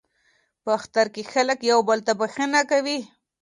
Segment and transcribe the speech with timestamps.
[0.63, 2.99] په اختر کې خلک یو بل ته بخښنه کوي.